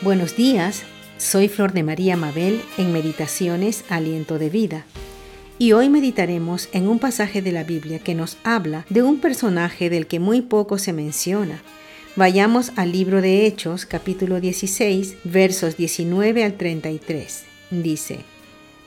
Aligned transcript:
Buenos 0.00 0.36
días, 0.36 0.84
soy 1.16 1.48
Flor 1.48 1.72
de 1.72 1.82
María 1.82 2.16
Mabel 2.16 2.62
en 2.78 2.92
Meditaciones 2.92 3.84
Aliento 3.88 4.38
de 4.38 4.48
Vida. 4.48 4.84
Y 5.58 5.72
hoy 5.72 5.88
meditaremos 5.88 6.68
en 6.70 6.86
un 6.86 7.00
pasaje 7.00 7.42
de 7.42 7.50
la 7.50 7.64
Biblia 7.64 7.98
que 7.98 8.14
nos 8.14 8.36
habla 8.44 8.86
de 8.90 9.02
un 9.02 9.18
personaje 9.18 9.90
del 9.90 10.06
que 10.06 10.20
muy 10.20 10.40
poco 10.40 10.78
se 10.78 10.92
menciona. 10.92 11.60
Vayamos 12.14 12.70
al 12.76 12.92
libro 12.92 13.20
de 13.20 13.44
Hechos, 13.44 13.86
capítulo 13.86 14.40
16, 14.40 15.16
versos 15.24 15.76
19 15.76 16.44
al 16.44 16.52
33. 16.52 17.42
Dice, 17.72 18.20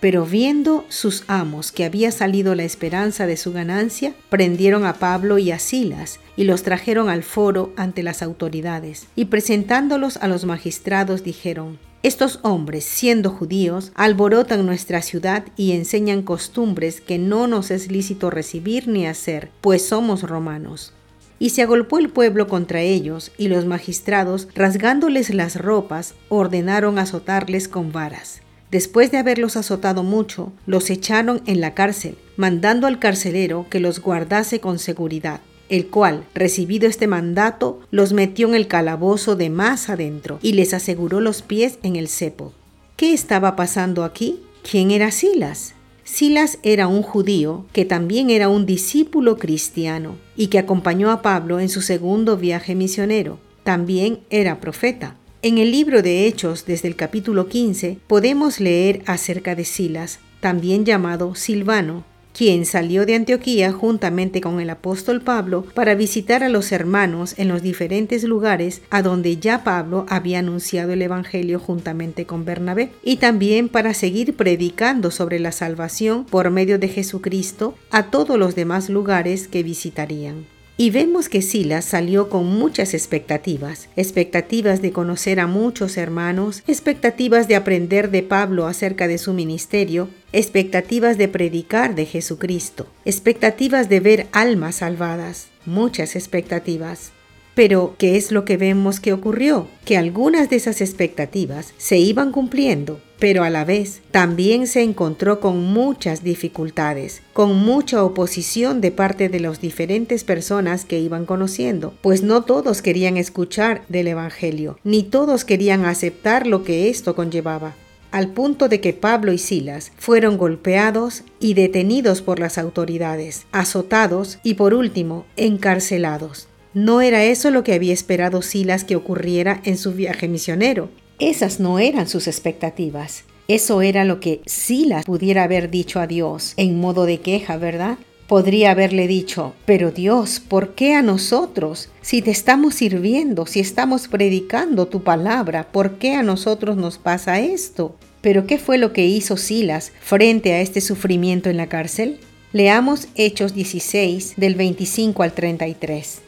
pero 0.00 0.24
viendo 0.24 0.84
sus 0.88 1.24
amos 1.26 1.72
que 1.72 1.84
había 1.84 2.12
salido 2.12 2.54
la 2.54 2.64
esperanza 2.64 3.26
de 3.26 3.36
su 3.36 3.52
ganancia, 3.52 4.14
prendieron 4.28 4.84
a 4.84 4.94
Pablo 4.94 5.38
y 5.38 5.50
a 5.50 5.58
Silas 5.58 6.20
y 6.36 6.44
los 6.44 6.62
trajeron 6.62 7.08
al 7.08 7.22
foro 7.22 7.72
ante 7.76 8.02
las 8.02 8.22
autoridades, 8.22 9.06
y 9.16 9.26
presentándolos 9.26 10.16
a 10.18 10.28
los 10.28 10.44
magistrados 10.44 11.24
dijeron, 11.24 11.78
estos 12.04 12.38
hombres, 12.42 12.84
siendo 12.84 13.30
judíos, 13.30 13.90
alborotan 13.96 14.64
nuestra 14.64 15.02
ciudad 15.02 15.44
y 15.56 15.72
enseñan 15.72 16.22
costumbres 16.22 17.00
que 17.00 17.18
no 17.18 17.48
nos 17.48 17.72
es 17.72 17.90
lícito 17.90 18.30
recibir 18.30 18.86
ni 18.86 19.04
hacer, 19.06 19.50
pues 19.60 19.84
somos 19.84 20.22
romanos. 20.22 20.92
Y 21.40 21.50
se 21.50 21.62
agolpó 21.62 21.98
el 21.98 22.08
pueblo 22.08 22.46
contra 22.46 22.82
ellos, 22.82 23.32
y 23.36 23.48
los 23.48 23.64
magistrados, 23.64 24.46
rasgándoles 24.54 25.34
las 25.34 25.56
ropas, 25.56 26.14
ordenaron 26.28 27.00
azotarles 27.00 27.66
con 27.66 27.90
varas. 27.90 28.42
Después 28.70 29.10
de 29.10 29.16
haberlos 29.16 29.56
azotado 29.56 30.02
mucho, 30.02 30.52
los 30.66 30.90
echaron 30.90 31.42
en 31.46 31.60
la 31.60 31.72
cárcel, 31.72 32.16
mandando 32.36 32.86
al 32.86 32.98
carcelero 32.98 33.66
que 33.70 33.80
los 33.80 34.00
guardase 34.00 34.60
con 34.60 34.78
seguridad, 34.78 35.40
el 35.70 35.86
cual, 35.86 36.24
recibido 36.34 36.86
este 36.86 37.06
mandato, 37.06 37.80
los 37.90 38.12
metió 38.12 38.46
en 38.48 38.54
el 38.54 38.68
calabozo 38.68 39.36
de 39.36 39.48
más 39.48 39.88
adentro 39.88 40.38
y 40.42 40.52
les 40.52 40.74
aseguró 40.74 41.20
los 41.20 41.40
pies 41.40 41.78
en 41.82 41.96
el 41.96 42.08
cepo. 42.08 42.52
¿Qué 42.96 43.14
estaba 43.14 43.56
pasando 43.56 44.04
aquí? 44.04 44.40
¿Quién 44.68 44.90
era 44.90 45.12
Silas? 45.12 45.74
Silas 46.04 46.58
era 46.62 46.88
un 46.88 47.02
judío 47.02 47.66
que 47.72 47.84
también 47.84 48.28
era 48.28 48.48
un 48.48 48.66
discípulo 48.66 49.36
cristiano 49.36 50.16
y 50.36 50.48
que 50.48 50.58
acompañó 50.58 51.10
a 51.10 51.22
Pablo 51.22 51.60
en 51.60 51.68
su 51.68 51.80
segundo 51.80 52.36
viaje 52.36 52.74
misionero. 52.74 53.38
También 53.62 54.20
era 54.30 54.58
profeta. 54.58 55.16
En 55.40 55.58
el 55.58 55.70
libro 55.70 56.02
de 56.02 56.26
Hechos, 56.26 56.66
desde 56.66 56.88
el 56.88 56.96
capítulo 56.96 57.46
15, 57.46 57.98
podemos 58.08 58.58
leer 58.58 59.02
acerca 59.06 59.54
de 59.54 59.64
Silas, 59.64 60.18
también 60.40 60.84
llamado 60.84 61.36
Silvano, 61.36 62.02
quien 62.36 62.66
salió 62.66 63.06
de 63.06 63.14
Antioquía 63.14 63.70
juntamente 63.70 64.40
con 64.40 64.58
el 64.58 64.68
apóstol 64.68 65.20
Pablo 65.20 65.64
para 65.74 65.94
visitar 65.94 66.42
a 66.42 66.48
los 66.48 66.72
hermanos 66.72 67.34
en 67.36 67.46
los 67.46 67.62
diferentes 67.62 68.24
lugares 68.24 68.82
a 68.90 69.00
donde 69.00 69.36
ya 69.36 69.62
Pablo 69.62 70.06
había 70.08 70.40
anunciado 70.40 70.92
el 70.92 71.02
Evangelio 71.02 71.60
juntamente 71.60 72.26
con 72.26 72.44
Bernabé, 72.44 72.90
y 73.04 73.18
también 73.18 73.68
para 73.68 73.94
seguir 73.94 74.34
predicando 74.34 75.12
sobre 75.12 75.38
la 75.38 75.52
salvación 75.52 76.24
por 76.24 76.50
medio 76.50 76.80
de 76.80 76.88
Jesucristo 76.88 77.76
a 77.92 78.10
todos 78.10 78.36
los 78.40 78.56
demás 78.56 78.88
lugares 78.88 79.46
que 79.46 79.62
visitarían. 79.62 80.57
Y 80.80 80.90
vemos 80.90 81.28
que 81.28 81.42
Silas 81.42 81.84
salió 81.84 82.28
con 82.28 82.46
muchas 82.46 82.94
expectativas, 82.94 83.88
expectativas 83.96 84.80
de 84.80 84.92
conocer 84.92 85.40
a 85.40 85.48
muchos 85.48 85.96
hermanos, 85.96 86.62
expectativas 86.68 87.48
de 87.48 87.56
aprender 87.56 88.12
de 88.12 88.22
Pablo 88.22 88.68
acerca 88.68 89.08
de 89.08 89.18
su 89.18 89.32
ministerio, 89.32 90.08
expectativas 90.32 91.18
de 91.18 91.26
predicar 91.26 91.96
de 91.96 92.06
Jesucristo, 92.06 92.86
expectativas 93.04 93.88
de 93.88 93.98
ver 93.98 94.26
almas 94.30 94.76
salvadas, 94.76 95.48
muchas 95.66 96.14
expectativas. 96.14 97.10
Pero, 97.56 97.96
¿qué 97.98 98.16
es 98.16 98.30
lo 98.30 98.44
que 98.44 98.56
vemos 98.56 99.00
que 99.00 99.12
ocurrió? 99.12 99.66
Que 99.84 99.96
algunas 99.96 100.48
de 100.48 100.54
esas 100.54 100.80
expectativas 100.80 101.74
se 101.76 101.98
iban 101.98 102.30
cumpliendo, 102.30 103.00
pero 103.18 103.42
a 103.42 103.50
la 103.50 103.64
vez 103.64 104.00
también 104.10 104.66
se 104.66 104.82
encontró 104.82 105.40
con 105.40 105.62
muchas 105.62 106.22
dificultades, 106.22 107.22
con 107.32 107.56
mucha 107.56 108.04
oposición 108.04 108.80
de 108.80 108.92
parte 108.92 109.28
de 109.28 109.40
las 109.40 109.60
diferentes 109.60 110.24
personas 110.24 110.84
que 110.84 110.98
iban 110.98 111.26
conociendo, 111.26 111.94
pues 112.00 112.22
no 112.22 112.42
todos 112.42 112.82
querían 112.82 113.16
escuchar 113.16 113.82
del 113.88 114.08
Evangelio, 114.08 114.78
ni 114.84 115.02
todos 115.02 115.44
querían 115.44 115.84
aceptar 115.84 116.46
lo 116.46 116.62
que 116.62 116.88
esto 116.88 117.14
conllevaba 117.14 117.74
al 118.10 118.28
punto 118.28 118.68
de 118.68 118.80
que 118.80 118.92
Pablo 118.92 119.32
y 119.32 119.38
Silas 119.38 119.92
fueron 119.96 120.38
golpeados 120.38 121.24
y 121.40 121.54
detenidos 121.54 122.22
por 122.22 122.38
las 122.38 122.58
autoridades, 122.58 123.46
azotados 123.52 124.38
y 124.42 124.54
por 124.54 124.74
último 124.74 125.26
encarcelados. 125.36 126.48
No 126.74 127.00
era 127.00 127.24
eso 127.24 127.50
lo 127.50 127.64
que 127.64 127.74
había 127.74 127.92
esperado 127.92 128.42
Silas 128.42 128.84
que 128.84 128.96
ocurriera 128.96 129.60
en 129.64 129.76
su 129.76 129.92
viaje 129.92 130.28
misionero. 130.28 130.90
Esas 131.18 131.58
no 131.58 131.80
eran 131.80 132.08
sus 132.08 132.28
expectativas. 132.28 133.24
Eso 133.48 133.82
era 133.82 134.04
lo 134.04 134.20
que 134.20 134.40
Silas 134.46 135.04
pudiera 135.04 135.42
haber 135.42 135.68
dicho 135.68 135.98
a 135.98 136.06
Dios 136.06 136.54
en 136.56 136.78
modo 136.78 137.06
de 137.06 137.18
queja, 137.18 137.56
¿verdad? 137.56 137.98
Podría 138.28 138.70
haberle 138.70 139.08
dicho, 139.08 139.54
pero 139.64 139.90
Dios, 139.90 140.38
¿por 140.38 140.74
qué 140.74 140.94
a 140.94 141.02
nosotros? 141.02 141.88
Si 142.02 142.22
te 142.22 142.30
estamos 142.30 142.74
sirviendo, 142.74 143.46
si 143.46 143.58
estamos 143.58 144.06
predicando 144.06 144.86
tu 144.86 145.02
palabra, 145.02 145.66
¿por 145.72 145.98
qué 145.98 146.14
a 146.14 146.22
nosotros 146.22 146.76
nos 146.76 146.98
pasa 146.98 147.40
esto? 147.40 147.96
Pero 148.20 148.46
¿qué 148.46 148.58
fue 148.58 148.78
lo 148.78 148.92
que 148.92 149.06
hizo 149.06 149.36
Silas 149.36 149.92
frente 150.00 150.52
a 150.52 150.60
este 150.60 150.80
sufrimiento 150.80 151.50
en 151.50 151.56
la 151.56 151.68
cárcel? 151.68 152.20
Leamos 152.52 153.08
Hechos 153.16 153.54
16 153.54 154.34
del 154.36 154.54
25 154.54 155.22
al 155.22 155.32
33. 155.32 156.27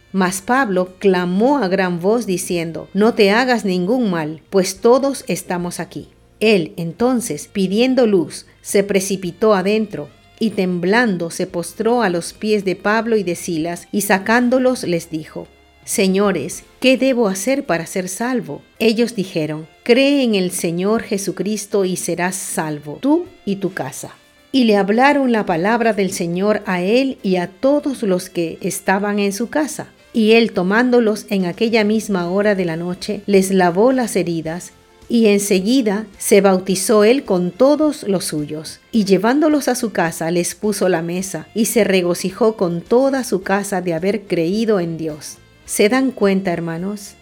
Mas 0.11 0.41
Pablo 0.41 0.95
clamó 0.99 1.57
a 1.59 1.67
gran 1.67 1.99
voz 1.99 2.25
diciendo, 2.25 2.89
No 2.93 3.13
te 3.13 3.31
hagas 3.31 3.65
ningún 3.65 4.11
mal, 4.11 4.41
pues 4.49 4.77
todos 4.81 5.23
estamos 5.27 5.79
aquí. 5.79 6.09
Él 6.39 6.73
entonces, 6.75 7.47
pidiendo 7.47 8.07
luz, 8.07 8.45
se 8.61 8.83
precipitó 8.83 9.53
adentro 9.53 10.09
y 10.39 10.49
temblando 10.49 11.29
se 11.29 11.45
postró 11.45 12.01
a 12.01 12.09
los 12.09 12.33
pies 12.33 12.65
de 12.65 12.75
Pablo 12.75 13.15
y 13.15 13.23
de 13.23 13.35
Silas 13.35 13.87
y 13.91 14.01
sacándolos 14.01 14.83
les 14.83 15.11
dijo, 15.11 15.47
Señores, 15.85 16.63
¿qué 16.79 16.97
debo 16.97 17.27
hacer 17.27 17.65
para 17.65 17.85
ser 17.85 18.09
salvo? 18.09 18.61
Ellos 18.79 19.15
dijeron, 19.15 19.67
Cree 19.83 20.23
en 20.23 20.35
el 20.35 20.51
Señor 20.51 21.03
Jesucristo 21.03 21.85
y 21.85 21.95
serás 21.95 22.35
salvo, 22.35 22.97
tú 23.01 23.25
y 23.45 23.57
tu 23.57 23.73
casa. 23.73 24.15
Y 24.51 24.65
le 24.65 24.77
hablaron 24.77 25.31
la 25.31 25.45
palabra 25.45 25.93
del 25.93 26.11
Señor 26.11 26.61
a 26.65 26.81
él 26.81 27.17
y 27.23 27.37
a 27.37 27.47
todos 27.47 28.03
los 28.03 28.29
que 28.29 28.57
estaban 28.61 29.19
en 29.19 29.33
su 29.33 29.49
casa. 29.49 29.87
Y 30.13 30.33
él 30.33 30.51
tomándolos 30.51 31.25
en 31.29 31.45
aquella 31.45 31.83
misma 31.83 32.29
hora 32.29 32.55
de 32.55 32.65
la 32.65 32.75
noche, 32.75 33.21
les 33.25 33.51
lavó 33.51 33.91
las 33.91 34.15
heridas, 34.15 34.73
y 35.07 35.27
enseguida 35.27 36.05
se 36.17 36.39
bautizó 36.39 37.03
él 37.03 37.25
con 37.25 37.51
todos 37.51 38.03
los 38.03 38.25
suyos, 38.25 38.79
y 38.91 39.05
llevándolos 39.05 39.67
a 39.67 39.75
su 39.75 39.91
casa 39.91 40.31
les 40.31 40.55
puso 40.55 40.89
la 40.89 41.01
mesa, 41.01 41.47
y 41.53 41.65
se 41.65 41.83
regocijó 41.83 42.55
con 42.55 42.81
toda 42.81 43.23
su 43.23 43.41
casa 43.41 43.81
de 43.81 43.93
haber 43.93 44.21
creído 44.23 44.79
en 44.79 44.97
Dios. 44.97 45.37
¿Se 45.65 45.89
dan 45.89 46.11
cuenta, 46.11 46.51
hermanos? 46.51 47.15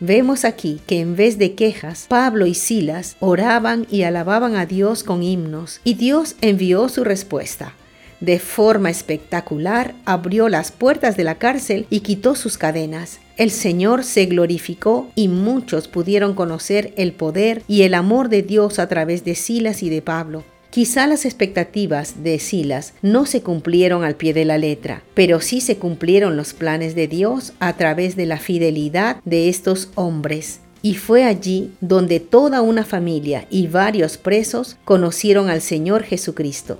Vemos 0.00 0.44
aquí 0.44 0.80
que 0.86 1.00
en 1.00 1.14
vez 1.14 1.38
de 1.38 1.54
quejas, 1.54 2.06
Pablo 2.08 2.46
y 2.46 2.54
Silas 2.54 3.16
oraban 3.20 3.86
y 3.88 4.02
alababan 4.02 4.56
a 4.56 4.66
Dios 4.66 5.04
con 5.04 5.22
himnos, 5.22 5.80
y 5.84 5.94
Dios 5.94 6.34
envió 6.40 6.88
su 6.88 7.04
respuesta 7.04 7.74
de 8.22 8.38
forma 8.38 8.88
espectacular 8.88 9.94
abrió 10.04 10.48
las 10.48 10.70
puertas 10.70 11.16
de 11.16 11.24
la 11.24 11.34
cárcel 11.34 11.86
y 11.90 12.00
quitó 12.00 12.36
sus 12.36 12.56
cadenas. 12.56 13.18
El 13.36 13.50
Señor 13.50 14.04
se 14.04 14.26
glorificó 14.26 15.10
y 15.16 15.26
muchos 15.26 15.88
pudieron 15.88 16.34
conocer 16.34 16.94
el 16.96 17.12
poder 17.12 17.62
y 17.66 17.82
el 17.82 17.94
amor 17.94 18.28
de 18.28 18.42
Dios 18.42 18.78
a 18.78 18.88
través 18.88 19.24
de 19.24 19.34
Silas 19.34 19.82
y 19.82 19.90
de 19.90 20.02
Pablo. 20.02 20.44
Quizá 20.70 21.06
las 21.08 21.24
expectativas 21.24 22.22
de 22.22 22.38
Silas 22.38 22.94
no 23.02 23.26
se 23.26 23.42
cumplieron 23.42 24.04
al 24.04 24.14
pie 24.14 24.32
de 24.32 24.44
la 24.44 24.56
letra, 24.56 25.02
pero 25.14 25.40
sí 25.40 25.60
se 25.60 25.76
cumplieron 25.76 26.36
los 26.36 26.54
planes 26.54 26.94
de 26.94 27.08
Dios 27.08 27.52
a 27.58 27.76
través 27.76 28.14
de 28.14 28.26
la 28.26 28.38
fidelidad 28.38 29.16
de 29.24 29.48
estos 29.48 29.90
hombres. 29.96 30.60
Y 30.80 30.94
fue 30.94 31.24
allí 31.24 31.72
donde 31.80 32.20
toda 32.20 32.62
una 32.62 32.84
familia 32.84 33.46
y 33.50 33.66
varios 33.66 34.16
presos 34.16 34.76
conocieron 34.84 35.50
al 35.50 35.60
Señor 35.60 36.04
Jesucristo. 36.04 36.78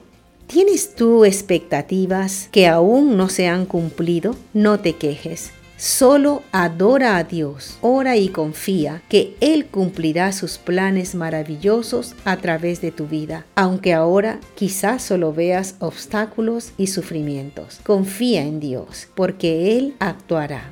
¿Tienes 0.52 0.94
tú 0.94 1.24
expectativas 1.24 2.50
que 2.52 2.68
aún 2.68 3.16
no 3.16 3.30
se 3.30 3.48
han 3.48 3.64
cumplido? 3.64 4.36
No 4.52 4.80
te 4.80 4.96
quejes. 4.96 5.50
Solo 5.78 6.42
adora 6.52 7.16
a 7.16 7.24
Dios, 7.24 7.78
ora 7.80 8.18
y 8.18 8.28
confía 8.28 9.00
que 9.08 9.34
Él 9.40 9.64
cumplirá 9.64 10.30
sus 10.32 10.58
planes 10.58 11.14
maravillosos 11.14 12.14
a 12.26 12.36
través 12.36 12.82
de 12.82 12.92
tu 12.92 13.06
vida, 13.06 13.46
aunque 13.54 13.94
ahora 13.94 14.40
quizás 14.54 15.02
solo 15.02 15.32
veas 15.32 15.76
obstáculos 15.78 16.72
y 16.76 16.88
sufrimientos. 16.88 17.80
Confía 17.82 18.42
en 18.42 18.60
Dios, 18.60 19.08
porque 19.14 19.78
Él 19.78 19.94
actuará. 20.00 20.64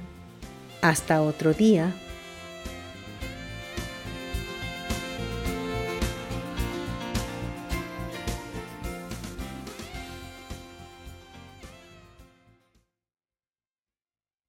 Hasta 0.82 1.22
otro 1.22 1.54
día. 1.54 1.94